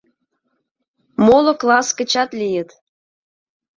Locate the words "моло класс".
1.25-1.87